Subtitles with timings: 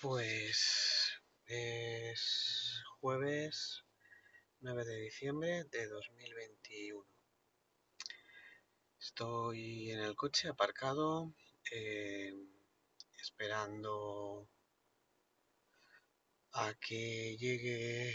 [0.00, 1.10] Pues
[1.46, 3.82] es jueves
[4.60, 7.04] 9 de diciembre de 2021.
[9.00, 11.34] Estoy en el coche aparcado
[11.72, 12.32] eh,
[13.16, 14.48] esperando
[16.52, 18.14] a que llegue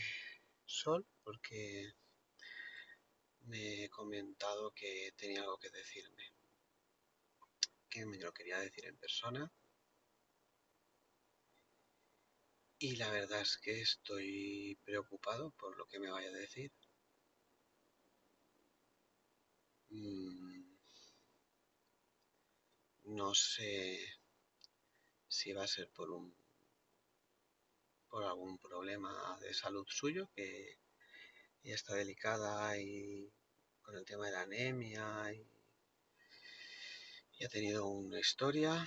[0.65, 1.91] Sol porque
[3.41, 6.31] me he comentado que tenía algo que decirme,
[7.89, 9.51] que me lo quería decir en persona.
[12.85, 16.69] Y la verdad es que estoy preocupado por lo que me vaya a decir.
[19.89, 20.75] Mm,
[23.05, 23.97] no sé
[25.29, 26.35] si va a ser por un
[28.09, 30.77] por algún problema de salud suyo que
[31.63, 33.31] ya está delicada y
[33.81, 35.47] con el tema de la anemia y,
[37.37, 38.85] y ha tenido una historia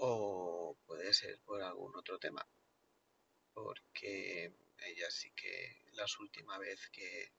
[0.00, 2.46] o puede ser por algún otro tema
[3.62, 7.32] porque ella sí que la última vez que,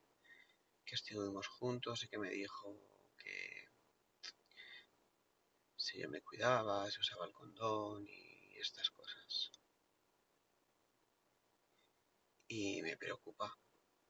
[0.86, 2.78] que estuvimos juntos y que me dijo
[3.18, 3.70] que
[5.78, 9.52] si yo me cuidaba, si usaba el condón y estas cosas.
[12.48, 13.58] Y me preocupa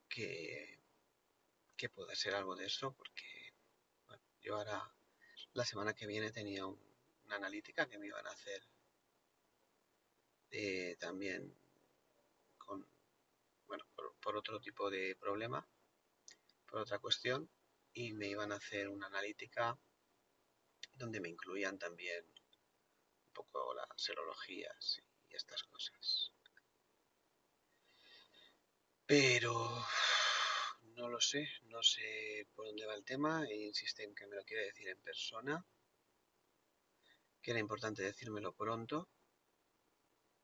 [0.08, 0.80] que,
[1.78, 3.54] que pueda ser algo de eso porque
[4.42, 4.92] yo ahora
[5.54, 6.66] la semana que viene tenía
[7.30, 8.64] una analítica que me iban a hacer
[10.50, 11.56] eh, también
[12.58, 12.84] con
[13.68, 15.64] bueno por, por, otro tipo de problema
[16.66, 17.48] por otra cuestión
[17.94, 19.78] y me iban a hacer una analítica
[20.96, 26.32] donde me incluían también un poco las serologías y estas cosas.
[29.06, 29.86] Pero
[30.96, 34.44] no lo sé, no sé por dónde va el tema e insisten que me lo
[34.44, 35.64] quiere decir en persona,
[37.42, 39.08] que era importante decírmelo pronto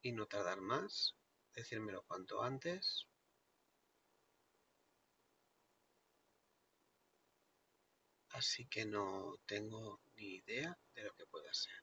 [0.02, 1.16] y no tardar más,
[1.54, 3.08] decírmelo cuanto antes.
[8.30, 11.82] Así que no tengo ni idea de lo que pueda ser.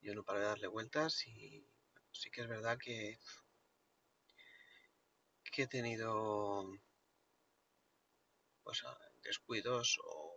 [0.00, 1.64] Yo no paro de darle vueltas y
[2.10, 3.18] sí que es verdad que
[5.52, 6.64] que he tenido
[8.62, 8.82] pues,
[9.22, 10.31] descuidos o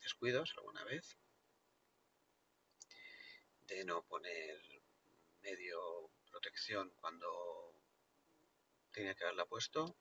[0.00, 1.16] descuidos alguna vez
[3.66, 4.60] de no poner
[5.42, 7.74] medio protección cuando
[8.92, 9.96] tenía que haberla puesto.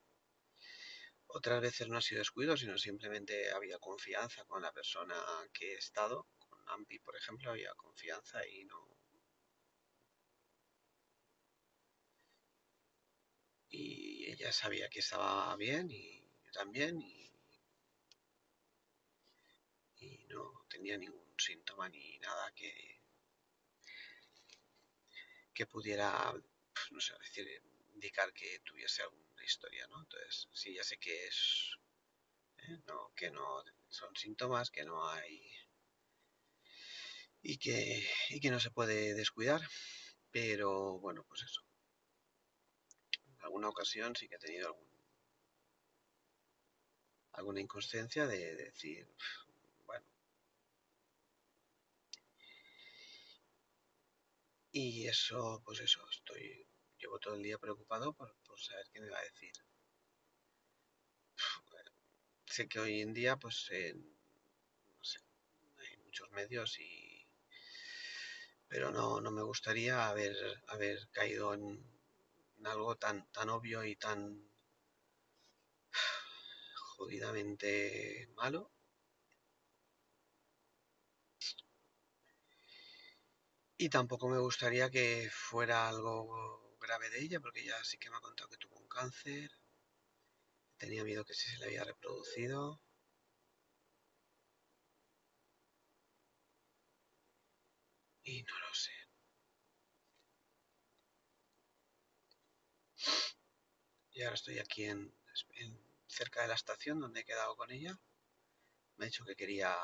[1.28, 5.16] Otras veces no ha sido descuido, sino simplemente había confianza con la persona
[5.54, 6.28] que he estado.
[6.40, 8.96] Con Ampi, por ejemplo, había confianza y no,
[13.70, 17.30] y ella sabía que estaba bien y yo también y,
[20.30, 23.02] no tenía ningún síntoma ni nada que
[25.54, 26.34] que pudiera
[26.92, 27.48] no sé decir
[27.94, 31.78] indicar que tuviese alguna historia no entonces sí ya sé que es
[32.58, 32.80] ¿eh?
[32.88, 35.42] no que no son síntomas que no hay
[37.42, 39.62] y que y que no se puede descuidar
[40.32, 41.62] pero bueno pues eso
[43.46, 44.90] alguna ocasión sí que he tenido algún,
[47.34, 49.08] alguna inconsciencia de decir,
[54.78, 59.10] Y eso, pues eso, estoy, llevo todo el día preocupado por, por saber qué me
[59.10, 59.54] va a decir.
[62.46, 65.20] Sé que hoy en día, pues, eh, no sé,
[65.78, 67.26] hay muchos medios y
[68.68, 70.36] pero no, no me gustaría haber,
[70.68, 71.82] haber caído en,
[72.58, 74.52] en algo tan, tan obvio y tan
[76.98, 78.75] jodidamente malo.
[83.78, 88.18] Y tampoco me gustaría que fuera algo grave de ella, porque ella sí que me
[88.18, 89.50] ha contado que tuvo un cáncer.
[90.78, 92.80] Tenía miedo que se le había reproducido.
[98.26, 98.92] Y no lo sé.
[104.14, 105.14] Y ahora estoy aquí en,
[105.58, 108.00] en, cerca de la estación donde he quedado con ella.
[108.98, 109.76] Me ha dicho que quería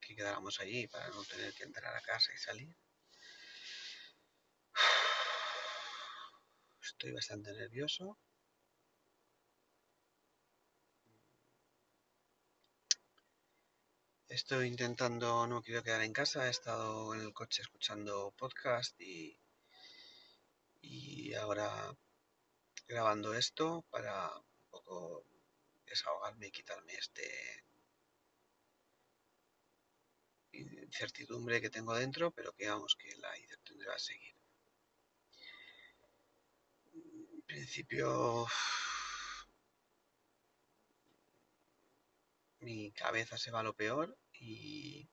[0.00, 2.74] que quedáramos allí para no tener que entrar a casa y salir.
[6.88, 8.18] Estoy bastante nervioso.
[14.28, 19.38] Estoy intentando, no quiero quedar en casa, he estado en el coche escuchando podcast y,
[20.80, 21.94] y ahora
[22.86, 25.24] grabando esto para un poco
[25.86, 27.64] desahogarme y quitarme este
[30.52, 34.34] incertidumbre que tengo dentro, pero que vamos, que la incertidumbre va a seguir.
[36.94, 38.46] En principio,
[42.60, 45.08] mi cabeza se va a lo peor y,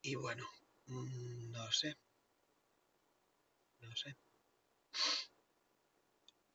[0.00, 0.44] y bueno,
[0.86, 1.96] mm, no sé,
[3.80, 4.16] no sé.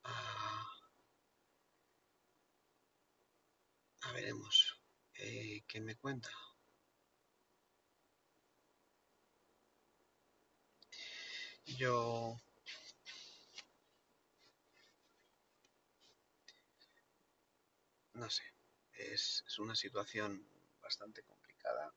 [0.03, 0.65] Ah,
[4.01, 4.81] a veremos
[5.19, 6.29] eh, qué me cuenta.
[11.75, 12.39] Yo
[18.13, 18.43] no sé,
[18.93, 20.47] es, es, una situación
[20.81, 21.93] bastante complicada.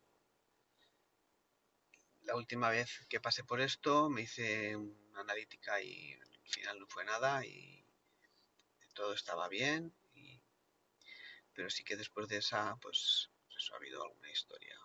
[2.22, 6.86] La última vez que pasé por esto me hice una analítica y al final no
[6.86, 7.84] fue nada y
[8.94, 10.42] todo estaba bien, y,
[11.54, 14.76] pero sí que después de esa, pues, eso ha habido alguna historia.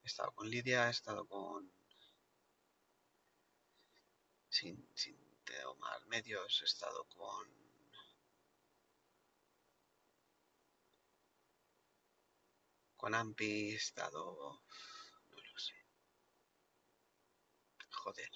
[0.11, 1.71] estado con Lidia, he estado con...
[4.49, 7.47] Sin, sin tomar medios, he estado con
[12.97, 14.61] con Ampi he estado...
[15.29, 15.73] no lo sé.
[17.89, 18.31] Joder.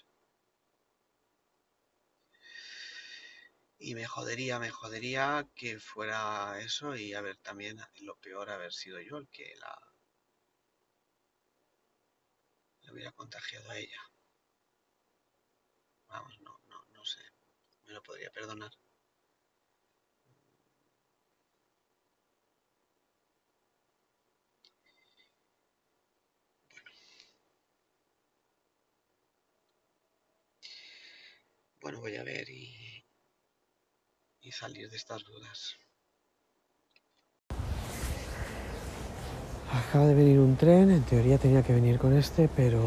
[3.77, 8.74] Y me jodería, me jodería que fuera eso y a ver también lo peor haber
[8.74, 9.94] sido yo el que la,
[12.86, 14.02] la hubiera contagiado a ella.
[16.08, 17.22] Vamos, no, no, no sé.
[17.86, 18.72] Me lo podría perdonar.
[31.80, 33.06] Bueno, voy a ver y,
[34.40, 35.76] y salir de estas dudas.
[39.71, 42.79] Acaba de venir un tren, en teoría tenía que venir con este, pero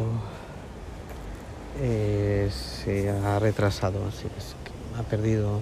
[1.80, 5.60] eh, se ha retrasado, así que ha perdido,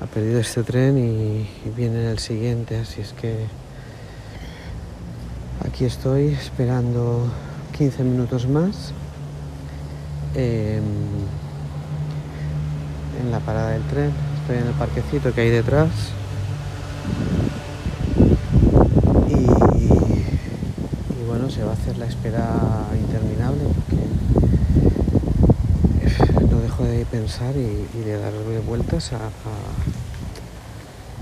[0.00, 3.46] ha perdido este tren y, y viene el siguiente, así es que
[5.66, 7.30] aquí estoy esperando
[7.76, 8.92] 15 minutos más.
[10.34, 10.80] Eh,
[13.20, 14.12] en la parada del tren.
[14.40, 15.90] Estoy en el parquecito que hay detrás.
[19.28, 19.32] Y,
[21.20, 23.96] y bueno, se va a hacer la espera interminable porque
[26.48, 29.10] no dejo de pensar y, de darle vueltas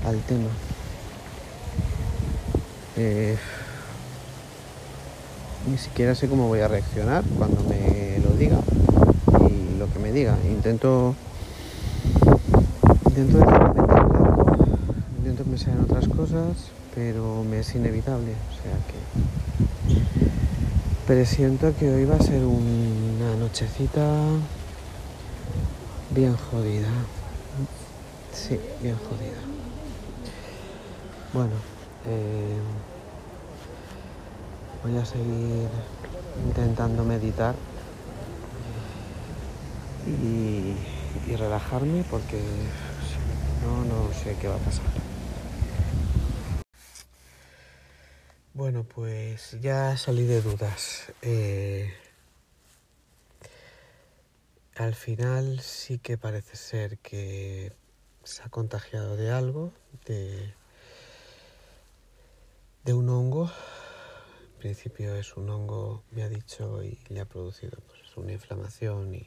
[0.05, 0.51] al tema.
[2.99, 3.39] Eh,
[5.71, 8.59] ni siquiera sé cómo voy a reaccionar cuando me lo diga
[9.49, 10.37] y lo que me diga.
[10.47, 11.15] Intento
[13.07, 13.73] intento claro,
[15.17, 18.35] intento pensar en otras cosas, pero me es inevitable,
[21.07, 24.05] presiento que hoy va a ser una nochecita
[26.11, 26.89] bien jodida.
[28.33, 29.39] Sí, bien jodida.
[31.33, 31.53] Bueno,
[32.07, 32.59] eh,
[34.83, 35.69] voy a seguir
[36.45, 37.55] intentando meditar
[40.09, 40.75] y,
[41.31, 42.41] y relajarme porque
[43.63, 45.16] no, no sé qué va a pasar.
[48.57, 51.13] Bueno, pues ya salí de dudas.
[51.21, 51.93] Eh,
[54.77, 57.75] al final sí que parece ser que
[58.25, 59.75] se ha contagiado de algo,
[60.07, 60.55] de,
[62.85, 63.51] de un hongo.
[64.55, 69.15] En principio es un hongo, me ha dicho, y le ha producido pues, una inflamación
[69.15, 69.27] y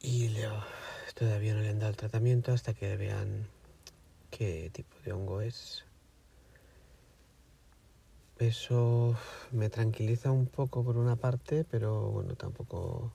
[0.00, 0.48] y le,
[1.14, 3.46] todavía no le han dado el tratamiento hasta que vean
[4.30, 5.84] qué tipo de hongo es.
[8.38, 9.16] Eso
[9.50, 13.12] me tranquiliza un poco por una parte, pero bueno, tampoco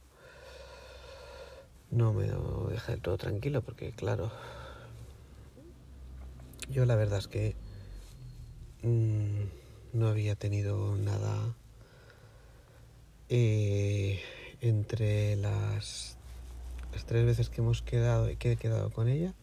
[1.92, 2.26] no me
[2.72, 4.32] deja del todo tranquilo porque claro,
[6.70, 7.56] yo la verdad es que
[8.82, 9.44] mmm,
[9.94, 11.56] no había tenido nada
[13.30, 14.20] eh,
[14.62, 16.18] entre las
[17.06, 19.34] tres veces que hemos quedado y que he quedado con ella,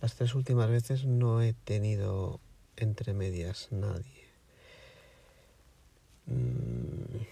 [0.00, 2.40] las tres últimas veces no he tenido
[2.76, 4.28] entre medias nadie.
[6.26, 7.24] Mm,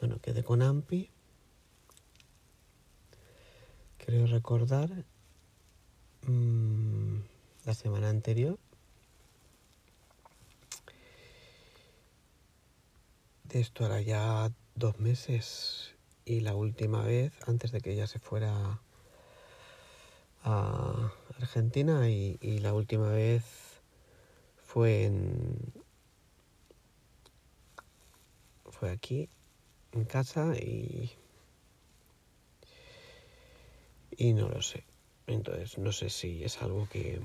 [0.00, 1.10] bueno, quedé con Ampi.
[3.98, 5.04] Creo recordar
[6.26, 7.18] mmm,
[7.64, 8.58] la semana anterior.
[13.44, 18.18] De esto era ya dos meses y la última vez, antes de que ella se
[18.18, 18.80] fuera
[20.44, 23.44] a Argentina y, y la última vez
[24.64, 25.72] fue en
[28.70, 29.28] fue aquí
[29.92, 31.10] en casa y
[34.16, 34.84] y no lo sé.
[35.26, 37.20] Entonces no sé si es algo que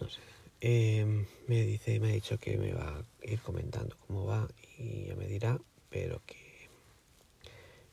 [0.00, 0.20] no sé.
[0.60, 5.06] Eh, me dice me ha dicho que me va a ir comentando cómo va y
[5.06, 6.68] ya me dirá pero que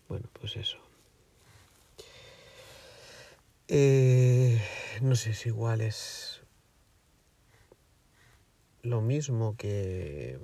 [0.07, 0.77] bueno pues eso
[3.73, 4.61] eh,
[5.01, 6.43] no sé si igual es
[8.81, 10.37] lo mismo que,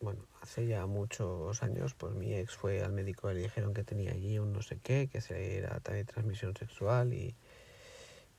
[0.00, 3.84] bueno, hace ya muchos años, pues mi ex fue al médico y le dijeron que
[3.84, 5.20] tenía allí un no sé qué, que
[5.56, 7.36] era de transmisión sexual y,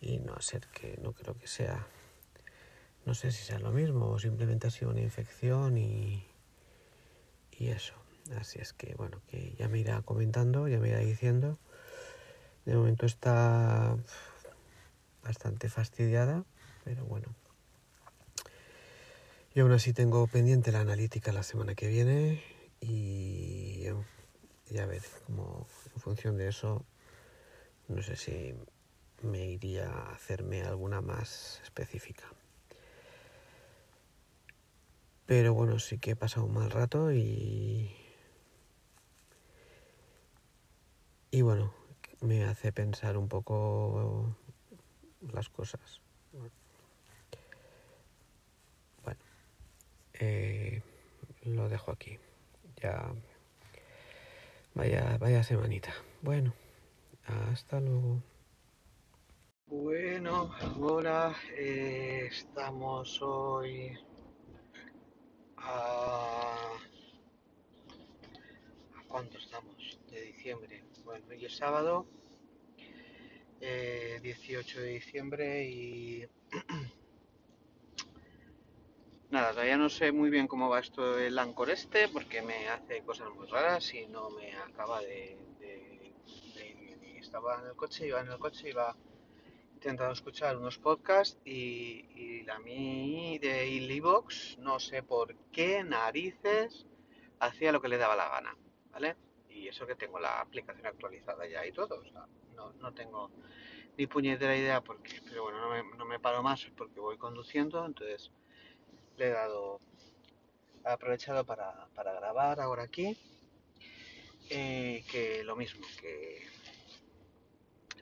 [0.02, 1.88] y no a ser que no creo que sea,
[3.06, 6.26] no sé si sea lo mismo o simplemente ha sido una infección y,
[7.58, 7.94] y eso.
[8.38, 11.58] Así es que, bueno, que ya me irá comentando, ya me irá diciendo.
[12.66, 13.98] De momento está
[15.24, 16.44] bastante fastidiada,
[16.84, 17.28] pero bueno.
[19.54, 22.42] Y aún así tengo pendiente la analítica la semana que viene
[22.80, 23.86] y
[24.70, 26.86] ya ver cómo en función de eso,
[27.88, 28.56] no sé si
[29.22, 32.24] me iría a hacerme alguna más específica.
[35.26, 37.96] Pero bueno, sí que he pasado un mal rato y...
[41.34, 41.74] Y bueno,
[42.22, 44.36] me hace pensar un poco
[45.34, 46.02] las cosas.
[49.04, 49.20] Bueno,
[50.14, 50.82] eh,
[51.44, 52.18] lo dejo aquí.
[52.82, 53.14] Ya
[54.76, 55.94] vaya, vaya semanita.
[56.22, 56.54] Bueno,
[57.26, 58.22] hasta luego.
[59.68, 63.98] Bueno, ahora eh, estamos hoy
[65.58, 66.74] a...
[68.96, 70.00] ¿A cuánto estamos?
[70.10, 70.84] De diciembre.
[71.12, 72.06] Bueno, hoy es sábado,
[73.60, 76.26] eh, 18 de diciembre y...
[79.30, 83.04] Nada, todavía no sé muy bien cómo va esto del Ancor este, porque me hace
[83.04, 85.38] cosas muy raras y no me acaba de...
[87.20, 88.96] estaba en el coche, iba en el coche, iba
[89.74, 96.88] intentando escuchar unos podcasts y, la mi de Ilivox, no sé por qué narices,
[97.42, 98.56] hacía lo que le daba la gana,
[98.94, 99.18] ¿vale?
[99.62, 102.04] Y eso que tengo la aplicación actualizada ya y todo,
[102.56, 103.30] no, no tengo
[103.96, 107.86] ni puñetera idea porque, pero bueno, no me, no me paro más porque voy conduciendo,
[107.86, 108.32] entonces
[109.18, 109.80] le he dado,
[110.84, 113.16] he aprovechado para, para grabar ahora aquí,
[114.50, 116.48] eh, que lo mismo, que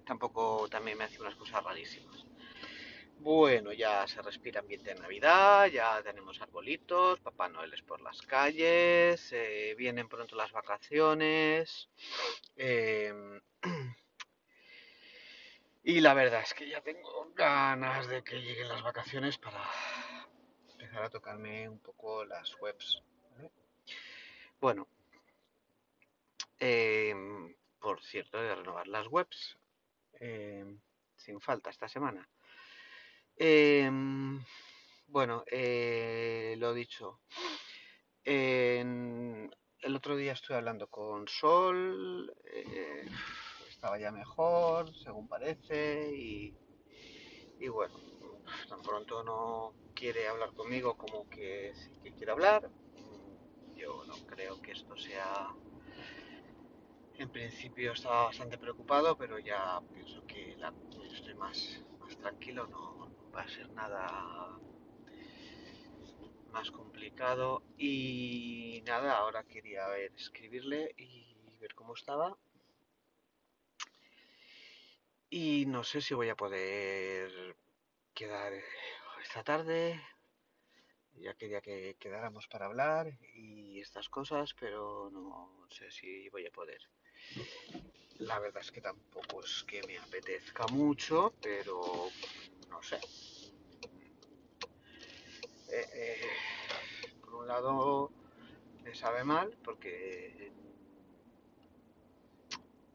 [0.05, 2.18] tampoco también me hace unas cosas rarísimas.
[3.21, 8.21] Bueno, ya se respira ambiente de Navidad, ya tenemos arbolitos, Papá Noel es por las
[8.21, 11.89] calles, eh, vienen pronto las vacaciones.
[12.55, 13.13] eh,
[15.83, 19.61] y la verdad es que ya tengo ganas de que lleguen las vacaciones para
[20.71, 23.03] empezar a tocarme un poco las webs.
[24.61, 24.87] Bueno,
[26.59, 27.13] eh,
[27.81, 29.57] por cierto, de renovar las webs,
[30.21, 30.65] eh,
[31.17, 32.27] sin falta esta semana.
[33.39, 33.89] Eh,
[35.07, 37.19] bueno, eh, lo dicho.
[38.23, 39.49] En-
[39.81, 43.05] el otro día estuve hablando con Sol, eh,
[43.69, 46.53] estaba ya mejor, según parece, y,
[47.59, 47.93] y bueno,
[48.67, 52.69] tan pronto no quiere hablar conmigo como que sí que quiere hablar.
[53.75, 55.47] Yo no creo que esto sea...
[57.17, 60.73] En principio estaba bastante preocupado, pero ya pienso que la,
[61.13, 64.59] estoy más, más tranquilo, no, no va a ser nada
[66.51, 72.35] más complicado y nada, ahora quería ver, escribirle y ver cómo estaba.
[75.29, 77.55] Y no sé si voy a poder
[78.15, 78.53] quedar
[79.21, 80.01] esta tarde.
[81.13, 86.51] Ya quería que quedáramos para hablar y estas cosas, pero no sé si voy a
[86.51, 86.81] poder.
[88.19, 92.09] La verdad es que tampoco es que me apetezca mucho, pero
[92.69, 92.99] no sé.
[95.71, 96.17] Eh, eh,
[97.21, 98.11] por un lado
[98.83, 100.51] me sabe mal porque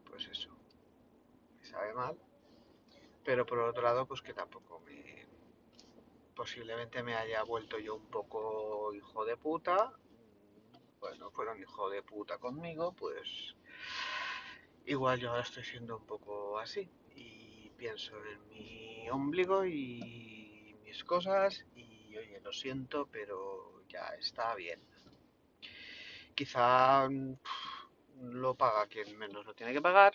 [0.03, 0.49] pues eso
[1.57, 2.17] me sabe mal
[3.23, 5.25] pero por otro lado pues que tampoco me
[6.35, 9.93] posiblemente me haya vuelto yo un poco hijo de puta
[10.99, 13.55] bueno fueron hijo de puta conmigo pues
[14.85, 21.03] igual yo ahora estoy siendo un poco así y pienso en mi ombligo y mis
[21.03, 24.79] cosas y oye lo siento pero ya está bien
[26.35, 30.13] quizá pff, lo paga quien menos lo tiene que pagar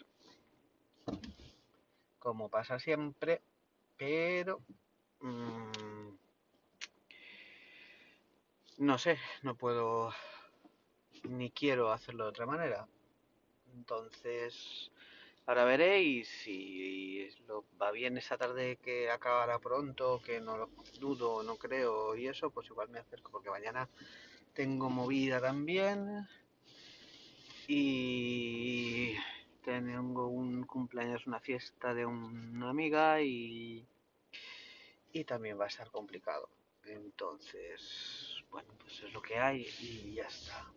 [2.21, 3.43] como pasa siempre,
[3.97, 4.61] pero
[5.21, 6.11] mmm,
[8.79, 10.13] no sé, no puedo
[11.25, 12.87] ni quiero hacerlo de otra manera.
[13.75, 14.91] Entonces,
[15.47, 21.43] ahora veréis si lo va bien esa tarde que acabará pronto, que no lo dudo,
[21.43, 23.89] no creo y eso, pues igual me acerco porque mañana
[24.55, 26.27] tengo movida también
[27.69, 29.15] y
[29.65, 33.87] tengo un cumpleaños, una fiesta de una amiga y,
[35.13, 36.49] y también va a estar complicado.
[36.85, 40.73] Entonces, bueno, pues es lo que hay y ya está.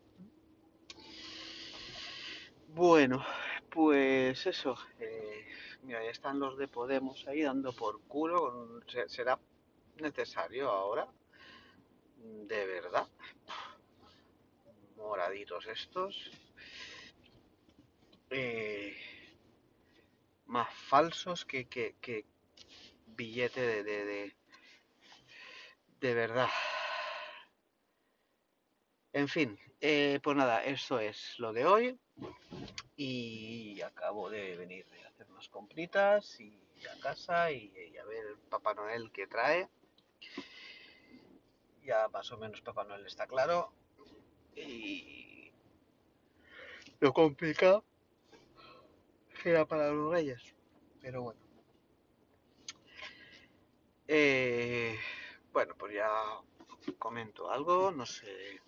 [2.76, 3.24] Bueno,
[3.70, 4.76] pues eso.
[5.00, 5.46] Eh,
[5.84, 8.82] mira, ya están los de Podemos ahí dando por culo.
[9.08, 9.40] ¿Será
[10.00, 11.08] necesario ahora?
[12.18, 13.08] De verdad.
[14.98, 16.32] Moraditos estos.
[18.32, 18.96] Eh,
[20.48, 22.26] más falsos que, que,
[23.06, 24.36] billete de, de, de,
[26.02, 26.50] de verdad.
[29.14, 32.00] En fin, eh, pues nada, eso es lo de hoy.
[32.96, 38.38] Y acabo de venir de hacer unas compritas y a casa y, a ver el
[38.50, 39.70] Papá Noel que trae.
[41.84, 43.74] Ya más o menos Papá Noel está claro.
[44.56, 45.52] Y
[47.00, 47.84] lo complicado
[49.44, 50.42] era para los reyes.
[51.02, 51.40] Pero bueno.
[54.08, 54.98] Eh,
[55.52, 56.10] bueno, pues ya
[57.00, 57.92] comento algo.
[57.92, 58.62] No sé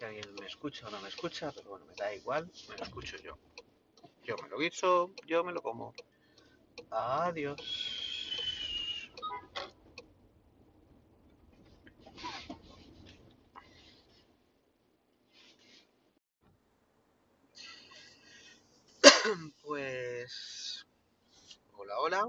[0.00, 2.50] si alguien me escucha o no me escucha, pero bueno, me da igual.
[2.70, 3.36] Me lo escucho yo.
[4.24, 5.92] Yo me lo guiso, yo me lo como.
[6.90, 7.60] Adiós.
[19.62, 20.86] Pues...
[21.76, 22.28] Hola, hola.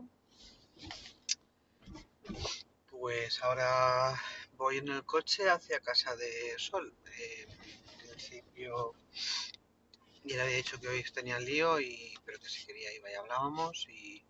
[2.89, 4.13] Pues ahora
[4.57, 6.93] voy en el coche hacia casa de Sol.
[10.23, 13.15] Ya le había dicho que hoy tenía lío, y, pero que si quería iba y
[13.15, 13.87] hablábamos.
[13.89, 14.23] Y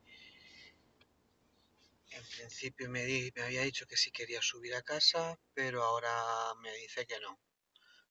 [2.11, 3.01] en principio me
[3.43, 7.39] había dicho que sí quería subir a casa, pero ahora me dice que no.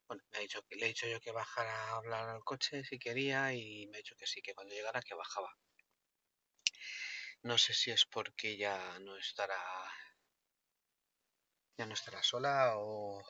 [0.09, 2.85] Bueno, me ha dicho que le he dicho yo que bajara a hablar al coche
[2.85, 5.57] si quería y me ha dicho que sí, que cuando llegara que bajaba.
[7.43, 9.63] No sé si es porque ya no estará
[11.79, 13.25] ya no estará sola o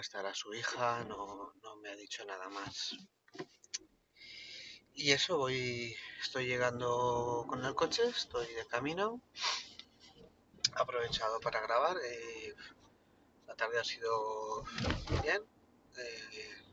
[0.00, 2.96] estará su hija, no, no me ha dicho nada más.
[4.94, 9.20] Y eso voy, estoy llegando con el coche, estoy de camino.
[10.74, 11.96] Aprovechado para grabar.
[12.04, 12.54] eh,
[13.46, 14.64] la tarde ha sido
[15.22, 15.42] bien.
[15.98, 16.64] eh,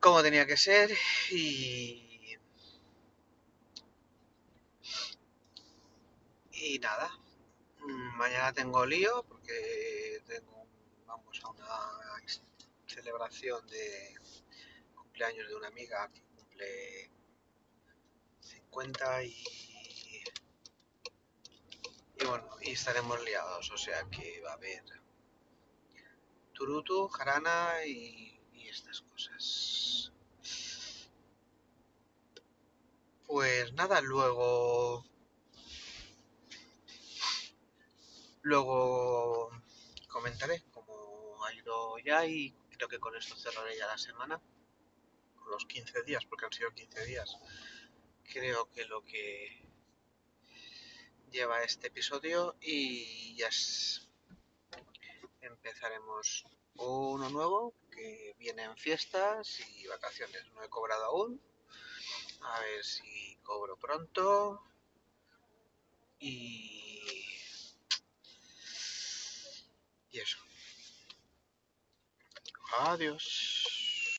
[0.00, 0.90] como tenía que ser
[1.30, 2.36] y
[6.52, 7.10] y nada
[8.20, 10.75] mañana tengo lío porque tengo un-
[11.06, 11.66] vamos a una
[12.86, 14.14] celebración de
[14.94, 17.10] cumpleaños de una amiga que cumple
[18.40, 19.44] 50 y
[22.18, 24.82] y bueno y estaremos liados o sea que va a haber
[26.52, 30.12] turutu jarana y, y estas cosas.
[33.26, 35.04] Pues nada luego
[38.46, 39.50] Luego
[40.06, 40.62] comentaré
[41.46, 44.40] ha ya y creo que con esto cerraré ya la semana,
[45.36, 47.38] con los 15 días, porque han sido 15 días.
[48.32, 49.62] Creo que lo que
[51.30, 53.48] lleva este episodio y ya
[55.40, 60.44] empezaremos uno nuevo que vienen fiestas y vacaciones.
[60.52, 61.40] No he cobrado aún.
[62.42, 64.62] A ver si cobro pronto.
[66.18, 66.86] Y
[70.16, 70.38] y eso.
[72.72, 73.75] Adiós.